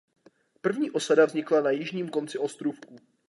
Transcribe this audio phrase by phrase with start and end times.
[0.61, 2.95] První osada vznikla na jižním konci ostrůvku.